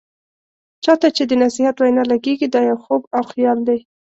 چا 0.83 0.93
ته 1.01 1.07
چې 1.15 1.23
د 1.27 1.31
نصيحت 1.43 1.75
وینا 1.79 2.03
لګیږي، 2.11 2.47
دا 2.49 2.61
يو 2.69 2.77
خوب 2.83 3.01
او 3.15 3.21
خيال 3.31 3.59
دی. 3.67 3.79